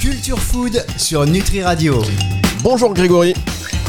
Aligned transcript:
Culture 0.00 0.38
Food 0.38 0.84
sur 0.96 1.26
Nutri 1.26 1.62
Radio. 1.62 2.02
Bonjour 2.62 2.94
Grégory. 2.94 3.34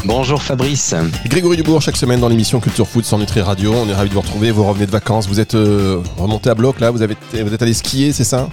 Bonjour 0.06 0.42
Fabrice. 0.42 0.94
Grégory 1.28 1.58
Dubourg, 1.58 1.82
chaque 1.82 1.98
semaine 1.98 2.20
dans 2.20 2.30
l'émission 2.30 2.60
Culture 2.60 2.88
Food 2.88 3.06
sur 3.06 3.18
Nutri 3.18 3.42
Radio. 3.42 3.74
On 3.74 3.88
est 3.90 3.94
ravis 3.94 4.10
de 4.10 4.14
vous 4.14 4.22
retrouver. 4.22 4.52
Vous 4.52 4.64
revenez 4.64 4.86
de 4.86 4.92
vacances. 4.92 5.28
Vous 5.28 5.40
êtes 5.40 5.56
euh, 5.56 6.02
remonté 6.18 6.50
à 6.50 6.56
bloc 6.56 6.80
là. 6.80 6.92
Vous, 6.92 7.02
avez, 7.02 7.16
vous 7.34 7.54
êtes 7.54 7.62
allé 7.62 7.74
skier, 7.74 8.14
c'est 8.14 8.24
ça? 8.24 8.50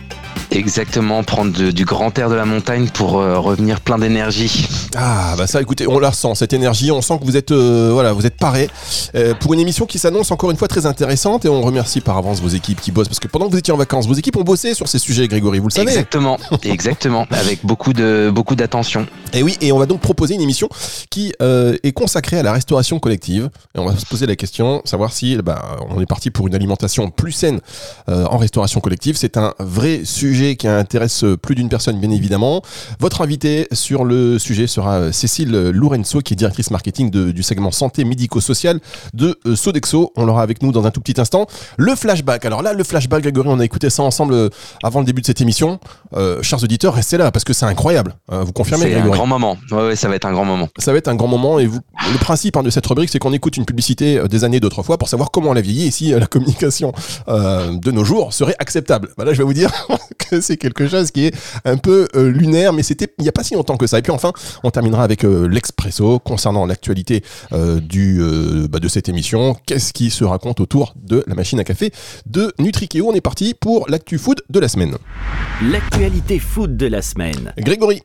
Exactement, 0.54 1.22
prendre 1.24 1.52
de- 1.52 1.70
du 1.70 1.84
grand 1.84 2.16
air 2.18 2.28
de 2.28 2.34
la 2.34 2.44
montagne 2.44 2.88
pour 2.88 3.18
euh, 3.18 3.38
revenir 3.38 3.80
plein 3.80 3.98
d'énergie. 3.98 4.68
Ah 4.94 5.34
bah 5.38 5.46
ça, 5.46 5.60
écoutez, 5.60 5.86
on 5.86 5.98
la 5.98 6.10
ressent 6.10 6.34
cette 6.34 6.52
énergie. 6.52 6.90
On 6.90 7.00
sent 7.00 7.18
que 7.20 7.24
vous 7.24 7.36
êtes 7.36 7.52
euh, 7.52 7.90
voilà, 7.92 8.12
vous 8.12 8.26
êtes 8.26 8.36
paré 8.36 8.68
euh, 9.14 9.34
pour 9.34 9.54
une 9.54 9.60
émission 9.60 9.86
qui 9.86 9.98
s'annonce 9.98 10.30
encore 10.30 10.50
une 10.50 10.56
fois 10.56 10.68
très 10.68 10.84
intéressante. 10.86 11.44
Et 11.44 11.48
on 11.48 11.62
remercie 11.62 12.00
par 12.00 12.18
avance 12.18 12.40
vos 12.40 12.48
équipes 12.48 12.80
qui 12.80 12.92
bossent 12.92 13.08
parce 13.08 13.20
que 13.20 13.28
pendant 13.28 13.46
que 13.46 13.52
vous 13.52 13.58
étiez 13.58 13.72
en 13.72 13.76
vacances, 13.78 14.06
vos 14.06 14.14
équipes 14.14 14.36
ont 14.36 14.42
bossé 14.42 14.74
sur 14.74 14.88
ces 14.88 14.98
sujets, 14.98 15.26
Grégory. 15.29 15.58
Vous 15.58 15.68
le 15.68 15.72
savez. 15.72 15.88
Exactement, 15.90 16.38
exactement, 16.64 17.26
avec 17.30 17.64
beaucoup 17.64 17.93
de 17.93 18.30
beaucoup 18.32 18.54
d'attention. 18.54 19.07
Et 19.32 19.43
oui, 19.43 19.57
et 19.62 19.72
on 19.72 19.79
va 19.79 19.86
donc 19.86 20.00
proposer 20.00 20.34
une 20.34 20.43
émission 20.43 20.68
qui 21.08 21.32
euh, 21.40 21.76
est 21.82 21.93
consacrée 21.93 22.38
à 22.38 22.43
la 22.43 22.52
restauration 22.52 22.98
collective. 22.98 23.48
Et 23.74 23.79
on 23.79 23.86
va 23.86 23.96
se 23.96 24.04
poser 24.07 24.26
la 24.26 24.36
question, 24.36 24.82
savoir 24.84 25.12
si 25.12 25.36
bah, 25.36 25.79
on 25.88 26.00
est 26.00 26.07
parti 26.07 26.30
pour 26.30 26.46
une 26.46 26.54
alimentation 26.54 27.10
plus 27.10 27.32
saine 27.32 27.60
euh, 28.08 28.26
en 28.26 28.36
restauration 28.36 28.80
collective. 28.80 29.16
C'est 29.16 29.36
un 29.38 29.54
vrai 29.58 30.02
sujet 30.04 30.41
qui 30.56 30.68
intéresse 30.68 31.24
plus 31.40 31.54
d'une 31.54 31.68
personne, 31.68 31.98
bien 32.00 32.10
évidemment. 32.10 32.62
Votre 33.00 33.22
invité 33.22 33.69
sur 33.72 34.05
le 34.05 34.38
sujet 34.38 34.66
sera 34.66 34.94
euh, 34.96 35.12
Cécile 35.12 35.50
Lourenço, 35.70 36.20
qui 36.20 36.34
est 36.34 36.36
directrice 36.36 36.70
marketing 36.70 37.10
de- 37.10 37.30
du 37.30 37.42
segment 37.42 37.70
santé 37.70 38.05
médico-social 38.05 38.80
de 39.14 39.38
euh, 39.46 39.56
Sodexo. 39.56 40.12
On 40.16 40.24
l'aura 40.24 40.42
avec 40.42 40.62
nous 40.62 40.72
dans 40.72 40.84
un 40.84 40.91
tout 40.91 41.00
petit 41.00 41.20
instant. 41.20 41.46
Le 41.77 41.94
flashback. 41.94 42.44
Alors 42.44 42.62
là, 42.62 42.72
le 42.72 42.84
flashback, 42.84 43.22
Grégory, 43.22 43.48
on 43.50 43.60
a 43.60 43.64
écouté 43.64 43.88
ça 43.91 44.02
ensemble 44.02 44.34
euh, 44.34 44.48
avant 44.82 45.00
le 45.00 45.06
début 45.06 45.20
de 45.22 45.27
cette 45.27 45.41
émission. 45.41 45.78
Euh, 46.14 46.42
chers 46.42 46.62
auditeurs, 46.62 46.94
restez 46.94 47.16
là 47.16 47.30
parce 47.30 47.44
que 47.44 47.52
c'est 47.52 47.66
incroyable. 47.66 48.14
Euh, 48.32 48.42
vous 48.42 48.52
confirmez, 48.52 48.86
C'est 48.92 48.94
un 48.96 49.08
grand 49.08 49.27
moment. 49.27 49.56
Ouais, 49.70 49.86
ouais, 49.88 49.96
ça 49.96 50.08
va 50.08 50.16
être 50.16 50.27
un 50.27 50.32
grand 50.32 50.44
moment. 50.44 50.68
ça 50.78 50.92
va 50.92 50.98
être 50.98 51.08
un 51.08 51.14
grand 51.14 51.28
moment 51.28 51.58
et 51.58 51.66
vous, 51.66 51.80
le 52.12 52.18
principe 52.18 52.56
hein, 52.56 52.62
de 52.62 52.70
cette 52.70 52.86
rubrique, 52.86 53.10
c'est 53.10 53.18
qu'on 53.18 53.32
écoute 53.32 53.56
une 53.56 53.64
publicité 53.64 54.18
euh, 54.18 54.28
des 54.28 54.44
années 54.44 54.60
d'autrefois 54.60 54.98
pour 54.98 55.08
savoir 55.08 55.30
comment 55.30 55.52
elle 55.52 55.58
a 55.58 55.62
vieilli 55.62 55.86
et 55.86 55.90
si 55.90 56.12
euh, 56.12 56.18
la 56.20 56.27
communication 56.27 56.92
euh, 57.28 57.77
de 57.78 57.90
nos 57.90 58.04
jours 58.04 58.32
serait 58.32 58.56
acceptable. 58.58 59.10
Bah 59.16 59.24
là, 59.24 59.32
je 59.32 59.38
vais 59.38 59.44
vous 59.44 59.54
dire 59.54 59.70
que 60.33 60.41
c'est 60.41 60.56
quelque 60.56 60.88
chose 60.88 61.11
qui 61.11 61.27
est 61.27 61.34
un 61.66 61.77
peu 61.77 62.08
euh, 62.16 62.30
lunaire, 62.30 62.72
mais 62.72 62.83
c'était 62.83 63.08
il 63.19 63.22
n'y 63.22 63.28
a 63.28 63.33
pas 63.33 63.44
si 63.44 63.55
longtemps 63.55 63.77
que 63.77 63.86
ça. 63.86 63.98
Et 63.98 64.02
puis 64.02 64.12
enfin, 64.12 64.33
on 64.62 64.70
terminera 64.70 65.05
avec 65.05 65.24
euh, 65.24 65.47
l'expresso 65.47 66.19
concernant 66.20 66.64
l'actualité 66.64 67.22
euh, 67.52 67.80
du 67.80 68.22
bah, 68.70 68.78
de 68.78 68.89
cette 68.89 69.08
émission. 69.08 69.56
Qu'est-ce 69.66 69.92
qui 69.92 70.11
se 70.11 70.24
raconte 70.24 70.61
autour 70.61 70.94
de 70.97 71.22
la 71.27 71.34
machine 71.34 71.61
à 71.61 71.64
café 71.64 71.92
de 72.27 72.52
Nutrikeo? 72.58 73.11
On 73.11 73.14
est 73.14 73.20
parti 73.20 73.55
pour 73.55 73.89
l'actu 73.89 74.16
food 74.16 74.41
de 74.48 74.61
la 74.61 74.69
semaine. 74.69 74.97
L'actualité 75.70 76.39
food 76.39 76.77
de 76.77 76.86
la 76.86 77.02
semaine. 77.02 77.52
Grégory. 77.58 78.02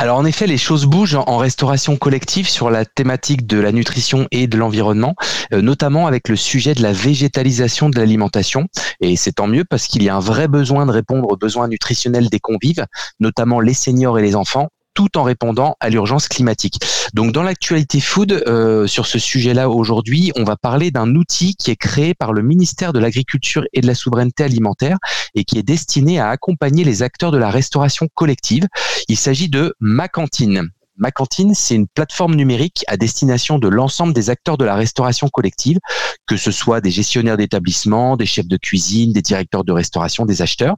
Alors 0.00 0.18
en 0.18 0.24
effet, 0.24 0.46
les 0.46 0.58
choses 0.58 0.86
bougent 0.86 1.16
en- 1.16 1.38
restauration 1.38 1.96
collective 1.96 2.48
sur 2.48 2.70
la 2.70 2.84
thématique 2.84 3.48
de 3.48 3.58
la 3.58 3.72
nutrition 3.72 4.28
et 4.30 4.46
de 4.46 4.56
l'environnement, 4.56 5.16
euh, 5.52 5.60
notamment 5.60 6.06
avec 6.06 6.28
le 6.28 6.36
sujet 6.36 6.74
de 6.74 6.82
la 6.82 6.92
végétalisation 6.92 7.90
de 7.90 7.96
l'alimentation. 7.98 8.68
Et 9.00 9.16
c'est 9.16 9.32
tant 9.32 9.48
mieux 9.48 9.64
parce 9.64 9.88
qu'il 9.88 10.04
y 10.04 10.08
a 10.08 10.14
un 10.14 10.20
vrai 10.20 10.46
besoin 10.46 10.86
de 10.86 10.92
répondre 10.92 11.28
aux 11.28 11.36
besoins 11.36 11.66
nutritionnels 11.66 12.28
des 12.28 12.38
convives, 12.38 12.86
notamment 13.18 13.58
les 13.58 13.74
seniors 13.74 14.20
et 14.20 14.22
les 14.22 14.36
enfants 14.36 14.68
tout 14.98 15.16
en 15.16 15.22
répondant 15.22 15.76
à 15.78 15.90
l'urgence 15.90 16.26
climatique. 16.26 16.80
Donc 17.14 17.30
dans 17.30 17.44
l'actualité 17.44 18.00
food, 18.00 18.32
euh, 18.32 18.88
sur 18.88 19.06
ce 19.06 19.20
sujet-là 19.20 19.70
aujourd'hui, 19.70 20.32
on 20.34 20.42
va 20.42 20.56
parler 20.56 20.90
d'un 20.90 21.14
outil 21.14 21.54
qui 21.54 21.70
est 21.70 21.76
créé 21.76 22.14
par 22.14 22.32
le 22.32 22.42
ministère 22.42 22.92
de 22.92 22.98
l'Agriculture 22.98 23.62
et 23.72 23.80
de 23.80 23.86
la 23.86 23.94
Souveraineté 23.94 24.42
alimentaire 24.42 24.98
et 25.36 25.44
qui 25.44 25.56
est 25.56 25.62
destiné 25.62 26.18
à 26.18 26.30
accompagner 26.30 26.82
les 26.82 27.04
acteurs 27.04 27.30
de 27.30 27.38
la 27.38 27.48
restauration 27.48 28.08
collective. 28.12 28.66
Il 29.06 29.16
s'agit 29.16 29.48
de 29.48 29.72
Ma 29.78 30.08
Cantine. 30.08 30.68
Ma 30.98 31.12
Cantine, 31.12 31.54
c'est 31.54 31.76
une 31.76 31.86
plateforme 31.86 32.34
numérique 32.34 32.84
à 32.88 32.96
destination 32.96 33.60
de 33.60 33.68
l'ensemble 33.68 34.12
des 34.12 34.30
acteurs 34.30 34.58
de 34.58 34.64
la 34.64 34.74
restauration 34.74 35.28
collective, 35.28 35.78
que 36.26 36.36
ce 36.36 36.50
soit 36.50 36.80
des 36.80 36.90
gestionnaires 36.90 37.36
d'établissements, 37.36 38.16
des 38.16 38.26
chefs 38.26 38.48
de 38.48 38.56
cuisine, 38.56 39.12
des 39.12 39.22
directeurs 39.22 39.62
de 39.62 39.70
restauration, 39.70 40.26
des 40.26 40.42
acheteurs. 40.42 40.74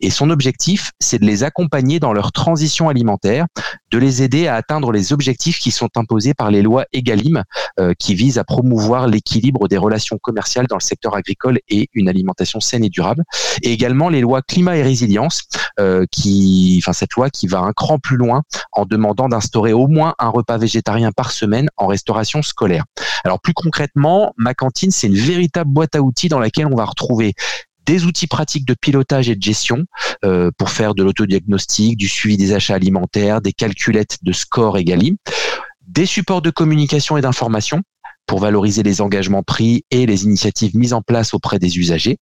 Et 0.00 0.10
son 0.10 0.30
objectif, 0.30 0.90
c'est 0.98 1.20
de 1.20 1.24
les 1.24 1.44
accompagner 1.44 2.00
dans 2.00 2.12
leur 2.12 2.32
transition 2.32 2.88
alimentaire, 2.88 3.46
de 3.92 3.98
les 3.98 4.22
aider 4.22 4.48
à 4.48 4.56
atteindre 4.56 4.90
les 4.90 5.12
objectifs 5.12 5.58
qui 5.58 5.70
sont 5.70 5.90
imposés 5.94 6.34
par 6.34 6.50
les 6.50 6.62
lois 6.62 6.84
EGalim, 6.92 7.44
euh, 7.78 7.92
qui 7.96 8.14
visent 8.16 8.38
à 8.38 8.44
promouvoir 8.44 9.06
l'équilibre 9.06 9.68
des 9.68 9.76
relations 9.76 10.18
commerciales 10.20 10.66
dans 10.66 10.76
le 10.76 10.82
secteur 10.82 11.14
agricole 11.14 11.60
et 11.68 11.88
une 11.92 12.08
alimentation 12.08 12.58
saine 12.58 12.82
et 12.82 12.88
durable. 12.88 13.22
Et 13.62 13.72
également 13.72 14.08
les 14.08 14.20
lois 14.20 14.42
climat 14.42 14.76
et 14.76 14.82
résilience, 14.82 15.42
euh, 15.78 16.06
qui, 16.10 16.80
enfin 16.82 16.92
cette 16.92 17.12
loi 17.14 17.30
qui 17.30 17.46
va 17.46 17.60
un 17.60 17.72
cran 17.72 17.98
plus 17.98 18.16
loin 18.16 18.42
en 18.72 18.84
demandant 18.84 19.28
d'instaurer 19.28 19.59
au 19.72 19.86
moins 19.86 20.14
un 20.18 20.28
repas 20.28 20.58
végétarien 20.58 21.12
par 21.12 21.30
semaine 21.30 21.68
en 21.76 21.86
restauration 21.86 22.42
scolaire. 22.42 22.84
Alors 23.24 23.40
plus 23.40 23.52
concrètement, 23.52 24.32
ma 24.36 24.54
cantine, 24.54 24.90
c'est 24.90 25.06
une 25.06 25.16
véritable 25.16 25.70
boîte 25.70 25.94
à 25.94 26.02
outils 26.02 26.28
dans 26.28 26.38
laquelle 26.38 26.66
on 26.66 26.76
va 26.76 26.84
retrouver 26.84 27.34
des 27.86 28.04
outils 28.04 28.26
pratiques 28.26 28.66
de 28.66 28.74
pilotage 28.74 29.28
et 29.28 29.36
de 29.36 29.42
gestion 29.42 29.84
euh, 30.24 30.50
pour 30.56 30.70
faire 30.70 30.94
de 30.94 31.02
l'autodiagnostic, 31.02 31.96
du 31.96 32.08
suivi 32.08 32.36
des 32.36 32.52
achats 32.52 32.74
alimentaires, 32.74 33.40
des 33.40 33.52
calculettes 33.52 34.18
de 34.22 34.32
score 34.32 34.78
Egalim, 34.78 35.16
des 35.86 36.06
supports 36.06 36.42
de 36.42 36.50
communication 36.50 37.16
et 37.16 37.20
d'information 37.20 37.82
pour 38.26 38.38
valoriser 38.38 38.84
les 38.84 39.00
engagements 39.00 39.42
pris 39.42 39.84
et 39.90 40.06
les 40.06 40.22
initiatives 40.22 40.76
mises 40.76 40.92
en 40.92 41.02
place 41.02 41.34
auprès 41.34 41.58
des 41.58 41.78
usagers. 41.78 42.18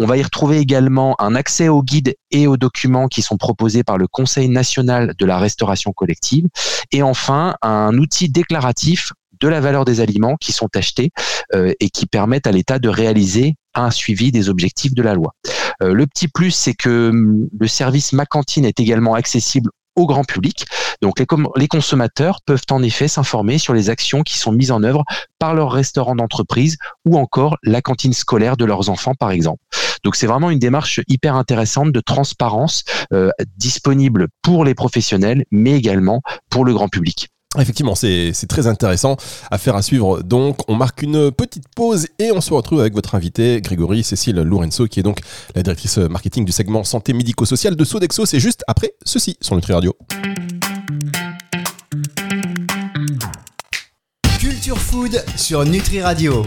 On 0.00 0.06
va 0.06 0.16
y 0.16 0.22
retrouver 0.22 0.58
également 0.58 1.16
un 1.18 1.34
accès 1.34 1.68
aux 1.68 1.82
guides 1.82 2.14
et 2.30 2.46
aux 2.46 2.56
documents 2.56 3.08
qui 3.08 3.20
sont 3.20 3.36
proposés 3.36 3.82
par 3.82 3.98
le 3.98 4.06
Conseil 4.06 4.48
national 4.48 5.14
de 5.18 5.26
la 5.26 5.38
restauration 5.38 5.92
collective. 5.92 6.46
Et 6.92 7.02
enfin, 7.02 7.56
un 7.62 7.98
outil 7.98 8.28
déclaratif 8.28 9.12
de 9.40 9.48
la 9.48 9.60
valeur 9.60 9.84
des 9.84 10.00
aliments 10.00 10.36
qui 10.36 10.52
sont 10.52 10.68
achetés 10.76 11.10
euh, 11.54 11.72
et 11.80 11.90
qui 11.90 12.06
permettent 12.06 12.46
à 12.46 12.52
l'État 12.52 12.78
de 12.78 12.88
réaliser 12.88 13.56
un 13.74 13.90
suivi 13.90 14.30
des 14.30 14.48
objectifs 14.48 14.94
de 14.94 15.02
la 15.02 15.14
loi. 15.14 15.34
Euh, 15.82 15.92
le 15.92 16.06
petit 16.06 16.28
plus, 16.28 16.52
c'est 16.52 16.74
que 16.74 17.10
hum, 17.10 17.48
le 17.58 17.66
service 17.66 18.12
Ma 18.12 18.26
Cantine 18.26 18.64
est 18.64 18.78
également 18.78 19.14
accessible 19.14 19.70
au 19.96 20.06
grand 20.06 20.24
public. 20.24 20.64
Donc 21.02 21.18
les, 21.18 21.26
les 21.56 21.68
consommateurs 21.68 22.40
peuvent 22.46 22.62
en 22.70 22.82
effet 22.82 23.08
s'informer 23.08 23.58
sur 23.58 23.74
les 23.74 23.90
actions 23.90 24.22
qui 24.22 24.38
sont 24.38 24.52
mises 24.52 24.70
en 24.70 24.84
œuvre 24.84 25.04
par 25.40 25.54
leur 25.54 25.72
restaurant 25.72 26.14
d'entreprise 26.14 26.76
ou 27.04 27.18
encore 27.18 27.56
la 27.64 27.82
cantine 27.82 28.12
scolaire 28.12 28.56
de 28.56 28.64
leurs 28.64 28.90
enfants 28.90 29.14
par 29.18 29.32
exemple. 29.32 29.60
Donc 30.08 30.16
c'est 30.16 30.26
vraiment 30.26 30.48
une 30.48 30.58
démarche 30.58 31.00
hyper 31.06 31.34
intéressante 31.34 31.92
de 31.92 32.00
transparence 32.00 32.82
euh, 33.12 33.28
disponible 33.58 34.28
pour 34.40 34.64
les 34.64 34.74
professionnels 34.74 35.44
mais 35.50 35.72
également 35.72 36.22
pour 36.48 36.64
le 36.64 36.72
grand 36.72 36.88
public. 36.88 37.28
Effectivement, 37.58 37.94
c'est 37.94 38.32
c'est 38.32 38.46
très 38.46 38.66
intéressant 38.66 39.18
à 39.50 39.58
faire 39.58 39.76
à 39.76 39.82
suivre. 39.82 40.22
Donc, 40.22 40.60
on 40.66 40.76
marque 40.76 41.02
une 41.02 41.30
petite 41.30 41.64
pause 41.76 42.06
et 42.18 42.32
on 42.32 42.40
se 42.40 42.54
retrouve 42.54 42.80
avec 42.80 42.94
votre 42.94 43.14
invité, 43.14 43.60
Grégory 43.60 44.02
Cécile 44.02 44.36
Lourenço, 44.36 44.86
qui 44.86 45.00
est 45.00 45.02
donc 45.02 45.18
la 45.54 45.62
directrice 45.62 45.98
marketing 45.98 46.46
du 46.46 46.52
segment 46.52 46.84
santé 46.84 47.12
médico-social 47.12 47.76
de 47.76 47.84
Sodexo. 47.84 48.24
C'est 48.24 48.40
juste 48.40 48.64
après 48.66 48.94
ceci 49.04 49.36
sur 49.42 49.56
Nutri 49.56 49.74
Radio. 49.74 49.94
Culture 54.38 54.78
Food 54.78 55.22
sur 55.36 55.66
Nutri 55.66 56.00
Radio. 56.00 56.46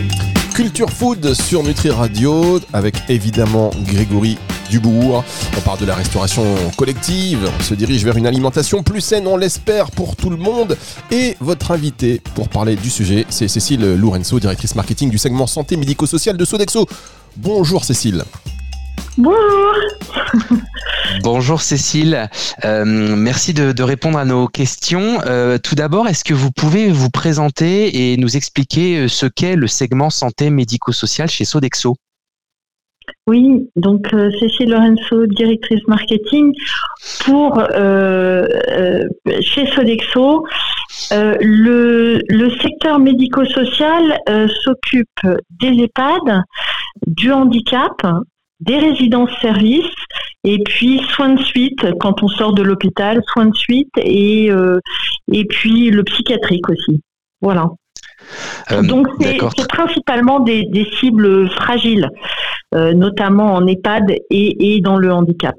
Culture 0.61 0.91
Food 0.91 1.33
sur 1.33 1.63
Nutri 1.63 1.89
Radio 1.89 2.59
avec 2.71 2.93
évidemment 3.09 3.71
Grégory 3.83 4.37
Dubourg. 4.69 5.23
On 5.57 5.61
parle 5.61 5.79
de 5.79 5.85
la 5.85 5.95
restauration 5.95 6.45
collective, 6.77 7.49
on 7.59 7.63
se 7.63 7.73
dirige 7.73 8.05
vers 8.05 8.15
une 8.15 8.27
alimentation 8.27 8.83
plus 8.83 9.01
saine, 9.01 9.25
on 9.25 9.37
l'espère, 9.37 9.89
pour 9.89 10.15
tout 10.15 10.29
le 10.29 10.37
monde. 10.37 10.77
Et 11.09 11.35
votre 11.39 11.71
invité 11.71 12.21
pour 12.35 12.47
parler 12.47 12.75
du 12.75 12.91
sujet, 12.91 13.25
c'est 13.29 13.47
Cécile 13.47 13.95
Lourenço, 13.95 14.39
directrice 14.39 14.75
marketing 14.75 15.09
du 15.09 15.17
segment 15.17 15.47
santé 15.47 15.77
médico-social 15.77 16.37
de 16.37 16.45
Sodexo. 16.45 16.87
Bonjour 17.37 17.83
Cécile. 17.83 18.23
Bonjour. 19.17 19.73
Bonjour 21.23 21.61
Cécile, 21.61 22.29
Euh, 22.63 22.85
merci 22.85 23.53
de, 23.53 23.71
de 23.71 23.83
répondre 23.83 24.17
à 24.17 24.25
nos 24.25 24.47
questions. 24.47 25.19
Euh, 25.25 25.57
tout 25.57 25.75
d'abord, 25.75 26.07
est-ce 26.07 26.23
que 26.23 26.33
vous 26.33 26.51
pouvez 26.51 26.89
vous 26.89 27.09
présenter 27.09 28.11
et 28.13 28.17
nous 28.17 28.37
expliquer 28.37 28.97
euh, 28.97 29.07
ce 29.07 29.25
qu'est 29.25 29.55
le 29.55 29.67
segment 29.67 30.09
santé 30.09 30.49
médico-social 30.49 31.29
chez 31.29 31.45
Sodexo? 31.45 31.95
Oui, 33.27 33.69
donc 33.75 34.13
euh, 34.13 34.31
Cécile 34.39 34.69
Lorenzo, 34.71 35.25
directrice 35.27 35.81
marketing 35.87 36.53
pour 37.25 37.59
euh, 37.59 38.45
euh, 38.69 39.03
chez 39.41 39.67
Sodexo. 39.73 40.45
le, 41.11 42.19
le 42.29 42.49
secteur 42.61 42.99
médico-social 42.99 44.17
s'occupe 44.63 45.19
des 45.59 45.83
EHPAD, 45.83 46.43
du 47.07 47.31
handicap, 47.31 47.91
des 48.61 48.77
résidences-services 48.77 49.95
et 50.43 50.59
puis 50.63 51.01
soins 51.09 51.33
de 51.33 51.43
suite 51.43 51.85
quand 51.99 52.23
on 52.23 52.27
sort 52.27 52.53
de 52.53 52.63
l'hôpital, 52.63 53.21
soins 53.33 53.47
de 53.47 53.55
suite 53.55 53.91
et 53.97 54.49
euh, 54.51 54.79
et 55.31 55.45
puis 55.45 55.89
le 55.89 56.03
psychiatrique 56.03 56.69
aussi. 56.69 57.01
Voilà. 57.41 57.69
Donc 58.83 59.07
c'est 59.19 59.67
principalement 59.67 60.39
des, 60.39 60.87
cibles 60.99 61.49
fragiles, 61.49 62.07
notamment 62.71 63.55
en 63.55 63.65
EHPAD 63.65 64.13
et, 64.29 64.79
dans 64.81 64.97
le 64.97 65.11
handicap. 65.11 65.55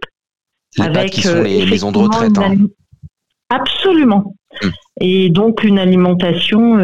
Avec 0.78 1.10
qui 1.10 1.22
sont 1.22 1.42
les 1.42 1.66
maisons 1.66 1.90
de 1.90 1.98
retraite. 1.98 2.38
Hein. 2.38 2.54
Absolument. 3.50 4.34
Hmm. 4.62 4.68
Et 5.00 5.28
donc 5.28 5.64
une 5.64 5.80
alimentation, 5.80 6.78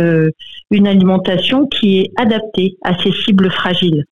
une 0.71 0.87
alimentation 0.87 1.67
qui 1.69 2.01
est 2.01 2.11
adaptée 2.17 2.77
à 2.83 2.99
ces 2.99 3.13
cibles 3.13 3.51
fragiles. 3.51 4.05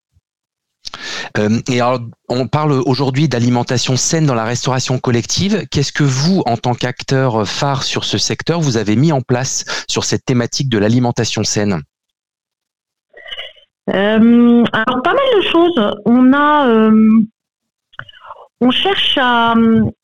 Euh, 1.38 1.60
et 1.68 1.80
alors, 1.80 2.00
on 2.28 2.46
parle 2.48 2.72
aujourd'hui 2.72 3.28
d'alimentation 3.28 3.96
saine 3.96 4.26
dans 4.26 4.34
la 4.34 4.44
restauration 4.44 4.98
collective. 4.98 5.66
Qu'est-ce 5.70 5.92
que 5.92 6.04
vous, 6.04 6.42
en 6.46 6.56
tant 6.56 6.74
qu'acteur 6.74 7.46
phare 7.46 7.82
sur 7.82 8.04
ce 8.04 8.18
secteur, 8.18 8.60
vous 8.60 8.76
avez 8.76 8.96
mis 8.96 9.12
en 9.12 9.20
place 9.20 9.64
sur 9.88 10.04
cette 10.04 10.24
thématique 10.24 10.68
de 10.68 10.78
l'alimentation 10.78 11.44
saine? 11.44 11.82
Euh, 13.90 14.64
Alors, 14.72 15.02
pas 15.02 15.14
mal 15.14 15.26
de 15.36 15.42
choses. 15.42 15.96
On 16.04 16.32
a, 16.32 16.68
euh, 16.68 17.20
on 18.60 18.70
cherche 18.70 19.18
à, 19.20 19.54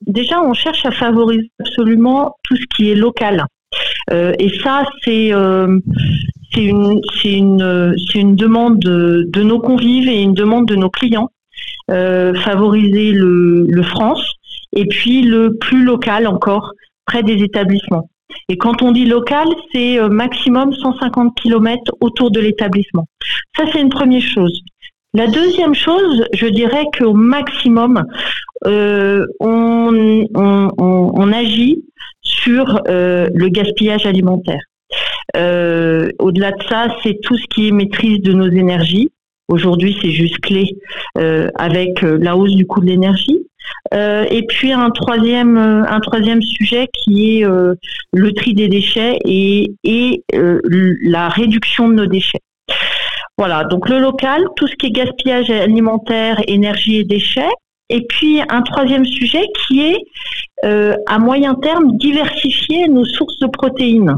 déjà, 0.06 0.40
on 0.42 0.54
cherche 0.54 0.84
à 0.86 0.92
favoriser 0.92 1.50
absolument 1.60 2.36
tout 2.44 2.56
ce 2.56 2.64
qui 2.76 2.90
est 2.90 2.94
local. 2.94 3.44
et 4.10 4.60
ça, 4.62 4.84
c'est 5.04 5.32
c'est 6.52 6.64
une, 6.64 7.00
c'est 7.20 7.32
une, 7.32 7.94
c'est 8.10 8.18
une 8.18 8.36
demande 8.36 8.78
de, 8.78 9.26
de, 9.28 9.42
nos 9.42 9.58
convives 9.58 10.08
et 10.08 10.22
une 10.22 10.34
demande 10.34 10.66
de 10.66 10.76
nos 10.76 10.90
clients. 10.90 11.30
Euh, 11.90 12.32
favoriser 12.34 13.12
le, 13.12 13.66
le 13.68 13.82
France 13.82 14.34
et 14.72 14.86
puis 14.86 15.22
le 15.22 15.56
plus 15.58 15.84
local 15.84 16.26
encore 16.26 16.72
près 17.04 17.22
des 17.22 17.42
établissements. 17.42 18.08
Et 18.48 18.56
quand 18.56 18.82
on 18.82 18.92
dit 18.92 19.04
local, 19.04 19.48
c'est 19.72 19.98
euh, 19.98 20.08
maximum 20.08 20.72
150 20.72 21.34
km 21.34 21.82
autour 22.00 22.30
de 22.30 22.40
l'établissement. 22.40 23.06
Ça, 23.56 23.64
c'est 23.72 23.80
une 23.80 23.90
première 23.90 24.22
chose. 24.22 24.62
La 25.14 25.26
deuxième 25.26 25.74
chose, 25.74 26.24
je 26.32 26.46
dirais 26.46 26.86
qu'au 26.96 27.12
maximum, 27.12 28.04
euh, 28.66 29.26
on, 29.40 30.24
on, 30.34 30.70
on, 30.78 31.32
agit 31.32 31.84
sur 32.22 32.80
euh, 32.88 33.28
le 33.34 33.48
gaspillage 33.48 34.06
alimentaire. 34.06 34.62
Euh, 35.36 36.10
au-delà 36.18 36.52
de 36.52 36.62
ça, 36.68 36.88
c'est 37.02 37.18
tout 37.22 37.36
ce 37.36 37.46
qui 37.46 37.68
est 37.68 37.72
maîtrise 37.72 38.20
de 38.20 38.32
nos 38.32 38.48
énergies. 38.48 39.10
Aujourd'hui, 39.48 39.96
c'est 40.00 40.10
juste 40.10 40.38
clé 40.40 40.76
euh, 41.18 41.48
avec 41.56 42.02
euh, 42.04 42.18
la 42.20 42.36
hausse 42.36 42.54
du 42.54 42.66
coût 42.66 42.80
de 42.80 42.86
l'énergie. 42.86 43.46
et 43.92 44.44
puis 44.48 44.72
un 44.72 44.90
troisième, 44.90 46.42
sujet 46.42 46.88
qui 46.92 47.40
est 47.40 47.44
le 48.12 48.32
tri 48.32 48.54
des 48.54 48.68
déchets 48.68 49.18
et, 49.24 49.72
et 49.84 50.24
la 50.32 51.28
réduction 51.28 51.88
de 51.88 51.94
nos 51.94 52.06
déchets. 52.06 52.40
Voilà, 53.38 53.64
donc 53.64 53.88
le 53.88 53.98
local, 53.98 54.44
tout 54.56 54.66
ce 54.66 54.74
qui 54.76 54.86
est 54.86 54.90
gaspillage 54.90 55.50
alimentaire, 55.50 56.40
énergie 56.46 56.96
et 56.96 57.04
déchets. 57.04 57.54
Et 57.88 58.02
puis 58.08 58.40
un 58.48 58.62
troisième 58.62 59.04
sujet 59.04 59.44
qui 59.60 59.82
est 59.82 59.98
à 61.06 61.18
moyen 61.18 61.54
terme 61.54 61.96
diversifier 61.96 62.88
nos 62.88 63.04
sources 63.04 63.38
de 63.38 63.48
protéines. 63.48 64.16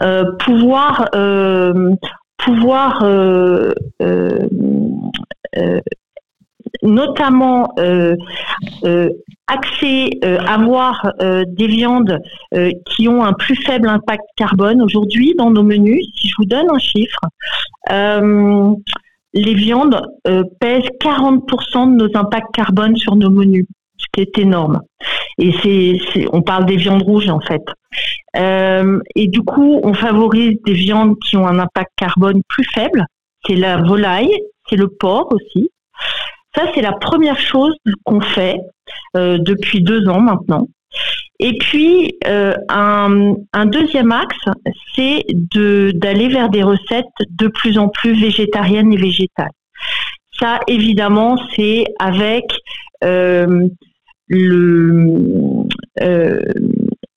Euh, 0.00 0.24
pouvoir 0.38 1.08
euh, 1.14 2.02
euh, 4.02 5.80
notamment 6.82 7.68
accès, 9.46 10.10
avoir 10.44 11.12
des 11.46 11.66
viandes 11.68 12.18
qui 12.86 13.08
ont 13.08 13.22
un 13.22 13.32
plus 13.34 13.54
faible 13.54 13.88
impact 13.88 14.24
carbone. 14.36 14.82
Aujourd'hui, 14.82 15.34
dans 15.38 15.50
nos 15.50 15.62
menus, 15.62 16.04
si 16.16 16.28
je 16.28 16.34
vous 16.38 16.46
donne 16.46 16.68
un 16.70 16.78
chiffre, 16.78 17.20
les 17.88 19.54
viandes 19.54 20.02
pèsent 20.58 20.90
40% 21.00 21.92
de 21.92 22.04
nos 22.04 22.18
impacts 22.18 22.52
carbone 22.52 22.96
sur 22.96 23.14
nos 23.14 23.30
menus, 23.30 23.66
ce 24.02 24.06
qui 24.12 24.20
est 24.20 24.38
énorme. 24.38 24.80
Et 25.38 25.52
c'est, 25.62 26.26
on 26.32 26.42
parle 26.42 26.66
des 26.66 26.76
viandes 26.76 27.02
rouges 27.02 27.28
en 27.28 27.40
fait. 27.40 27.62
Euh, 28.36 29.00
et 29.14 29.28
du 29.28 29.42
coup, 29.42 29.80
on 29.82 29.94
favorise 29.94 30.58
des 30.64 30.72
viandes 30.72 31.18
qui 31.20 31.36
ont 31.36 31.46
un 31.46 31.58
impact 31.58 31.90
carbone 31.96 32.42
plus 32.48 32.64
faible. 32.74 33.04
C'est 33.46 33.56
la 33.56 33.78
volaille, 33.78 34.34
c'est 34.68 34.76
le 34.76 34.88
porc 34.88 35.32
aussi. 35.32 35.70
Ça, 36.54 36.64
c'est 36.74 36.82
la 36.82 36.92
première 36.92 37.38
chose 37.38 37.74
qu'on 38.04 38.20
fait 38.20 38.58
euh, 39.16 39.38
depuis 39.38 39.82
deux 39.82 40.06
ans 40.08 40.20
maintenant. 40.20 40.68
Et 41.38 41.56
puis, 41.58 42.14
euh, 42.26 42.54
un, 42.68 43.34
un, 43.52 43.66
deuxième 43.66 44.12
axe, 44.12 44.44
c'est 44.94 45.24
d'aller 45.54 46.28
vers 46.28 46.50
des 46.50 46.62
recettes 46.62 47.06
de 47.30 47.48
plus 47.48 47.78
en 47.78 47.88
plus 47.88 48.12
végétariennes 48.20 48.92
et 48.92 48.98
végétales. 48.98 49.50
Ça, 50.38 50.60
évidemment, 50.68 51.36
c'est 51.56 51.86
avec 51.98 52.44
le, 54.32 55.66
euh, 56.00 56.40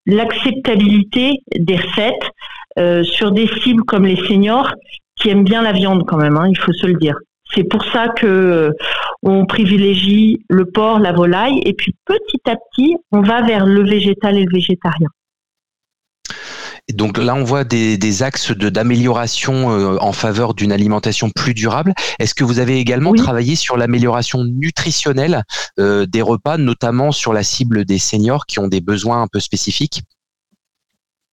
l'acceptabilité 0.05 1.41
des 1.57 1.77
recettes 1.77 2.31
euh, 2.77 3.03
sur 3.03 3.31
des 3.31 3.47
cibles 3.61 3.83
comme 3.83 4.05
les 4.05 4.17
seniors 4.27 4.73
qui 5.15 5.29
aiment 5.29 5.45
bien 5.45 5.61
la 5.61 5.71
viande 5.71 6.03
quand 6.05 6.17
même, 6.17 6.37
hein, 6.37 6.47
il 6.49 6.57
faut 6.57 6.73
se 6.73 6.85
le 6.85 6.95
dire. 6.95 7.17
C'est 7.53 7.63
pour 7.63 7.85
ça 7.85 8.09
que 8.09 8.25
euh, 8.25 8.71
on 9.23 9.45
privilégie 9.45 10.43
le 10.49 10.65
porc, 10.65 10.99
la 10.99 11.13
volaille, 11.13 11.61
et 11.65 11.73
puis 11.73 11.95
petit 12.05 12.41
à 12.49 12.55
petit, 12.55 12.97
on 13.11 13.21
va 13.21 13.43
vers 13.43 13.65
le 13.65 13.83
végétal 13.83 14.37
et 14.37 14.43
le 14.43 14.51
végétarien 14.51 15.07
donc 16.93 17.17
là, 17.17 17.33
on 17.35 17.43
voit 17.43 17.63
des, 17.63 18.23
axes 18.23 18.51
d'amélioration 18.51 19.71
euh, 19.71 19.97
en 19.99 20.13
faveur 20.13 20.53
d'une 20.53 20.71
alimentation 20.71 21.29
plus 21.29 21.53
durable. 21.53 21.93
Est-ce 22.19 22.35
que 22.35 22.43
vous 22.43 22.59
avez 22.59 22.77
également 22.77 23.13
travaillé 23.13 23.55
sur 23.55 23.75
l'amélioration 23.75 24.43
nutritionnelle 24.43 25.41
euh, 25.79 26.05
des 26.05 26.21
repas, 26.21 26.57
notamment 26.57 27.11
sur 27.11 27.33
la 27.33 27.43
cible 27.43 27.85
des 27.85 27.97
seniors 27.97 28.45
qui 28.45 28.59
ont 28.59 28.67
des 28.67 28.81
besoins 28.81 29.23
un 29.23 29.27
peu 29.27 29.39
spécifiques? 29.39 30.03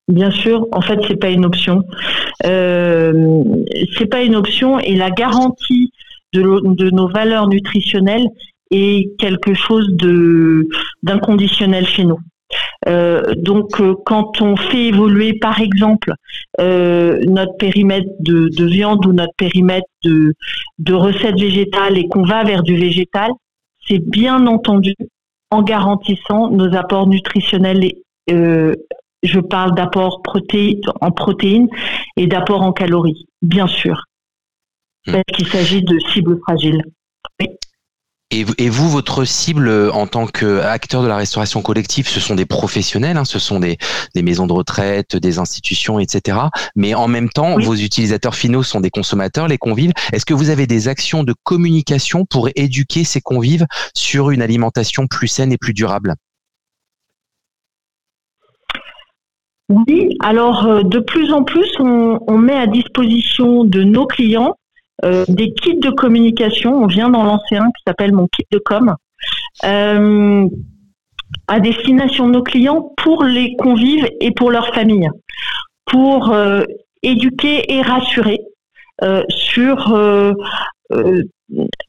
Bien 0.09 0.31
sûr, 0.31 0.67
en 0.73 0.81
fait, 0.81 0.99
c'est 1.07 1.17
pas 1.17 1.29
une 1.29 1.45
option. 1.45 1.85
Euh, 2.45 3.45
c'est 3.97 4.07
pas 4.07 4.23
une 4.23 4.35
option 4.35 4.79
et 4.81 4.97
la 4.97 5.11
garantie 5.11 5.93
de, 6.33 6.43
de 6.75 6.91
nos 6.91 7.09
valeurs 7.09 7.47
nutritionnelles 7.47 8.27
est 8.71 9.15
quelque 9.19 9.55
chose 9.55 9.87
de 9.91 10.67
d'inconditionnel 11.03 11.87
chez 11.87 12.05
nous. 12.05 12.19
Euh, 12.89 13.35
donc, 13.37 13.81
euh, 13.81 13.95
quand 14.05 14.41
on 14.41 14.57
fait 14.57 14.87
évoluer, 14.87 15.35
par 15.35 15.61
exemple, 15.61 16.15
euh, 16.61 17.21
notre 17.27 17.57
périmètre 17.57 18.09
de, 18.21 18.65
viande 18.65 19.05
ou 19.07 19.13
notre 19.13 19.35
périmètre 19.37 19.87
de, 20.05 20.35
de 20.79 20.95
recettes 20.95 21.39
végétales 21.39 21.99
et 21.99 22.09
qu'on 22.09 22.23
va 22.23 22.45
vers 22.45 22.63
du 22.63 22.77
végétal, 22.77 23.31
c'est 23.87 23.99
bien 23.99 24.47
entendu 24.47 24.95
en 25.51 25.63
garantissant 25.63 26.51
nos 26.51 26.75
apports 26.75 27.07
nutritionnels. 27.07 27.93
je 28.29 29.39
parle 29.39 29.75
d'apports 29.75 30.23
en 31.01 31.11
protéines 31.13 31.69
et 32.17 32.27
d'apports 32.27 32.63
en 32.63 32.73
calories, 32.73 33.27
bien 33.43 33.67
sûr, 33.67 34.05
hmm. 35.07 35.13
parce 35.13 35.25
qu'il 35.37 35.47
s'agit 35.47 35.83
de 35.83 35.99
cibles 36.13 36.39
fragiles. 36.47 36.83
Et, 38.35 38.71
vous, 38.71 38.89
votre 38.89 39.27
cible 39.27 39.69
euh, 39.69 39.93
en 39.93 40.07
tant 40.07 40.27
qu'acteur 40.27 41.03
de 41.03 41.07
la 41.07 41.17
restauration 41.17 41.61
collective, 41.61 42.09
ce 42.09 42.19
sont 42.19 42.35
des 42.35 42.47
professionnels, 42.47 43.19
hein, 43.19 43.27
ce 43.27 43.39
sont 43.39 43.61
des, 43.61 43.77
maisons 44.17 44.47
de 44.47 44.55
retraite, 44.55 45.17
des 45.17 45.39
institutions, 45.39 46.01
etc. 46.01 46.39
Mais 46.75 46.95
en 46.95 47.09
même 47.09 47.29
temps, 47.29 47.59
vos 47.59 47.75
utilisateurs 47.75 48.35
finaux 48.35 48.63
sont 48.63 48.81
des 48.81 48.89
consommateurs, 48.89 49.49
les 49.49 49.59
convives. 49.59 49.93
Est-ce 50.15 50.25
que 50.25 50.33
vous 50.33 50.49
avez 50.49 50.67
des 50.67 50.89
actions 50.89 51.25
de 51.25 51.35
communication 51.45 52.25
pour 52.25 52.49
éduquer 52.57 53.05
ces 53.05 53.21
convives 53.21 53.67
sur 53.95 54.31
une 54.31 54.41
alimentation 54.41 55.07
plus 55.07 55.29
saine 55.29 55.53
et 55.53 55.59
plus 55.59 55.75
durable? 55.75 56.15
Oui, 59.69 60.17
alors 60.21 60.67
euh, 60.67 60.83
de 60.83 61.01
plus 61.01 61.35
en 61.35 61.45
plus, 61.45 61.71
on 61.81 62.39
met 62.39 62.57
à 62.57 62.67
disposition 62.67 63.65
de 63.65 63.83
nos 63.83 64.07
clients 64.07 64.57
euh, 65.05 65.25
des 65.29 65.53
kits 65.53 65.79
de 65.79 65.91
communication. 65.91 66.75
On 66.83 66.87
vient 66.87 67.11
d'en 67.11 67.25
lancer 67.25 67.57
un 67.57 67.67
qui 67.67 67.83
s'appelle 67.87 68.13
mon 68.13 68.29
kit 68.29 68.47
de 68.53 68.59
com. 68.59 68.95
Euh, 69.65 70.47
à 71.49 71.61
destination 71.61 72.27
de 72.29 72.33
nos 72.33 72.43
clients 72.43 72.93
pour 72.99 73.25
les 73.25 73.57
convives 73.57 74.07
et 74.21 74.31
pour 74.33 74.51
leurs 74.51 74.75
familles, 74.75 75.11
pour 75.87 76.33
euh, 76.33 76.63
éduquer 77.03 77.73
et 77.73 77.83
rassurer 77.83 78.41
sur 79.29 79.93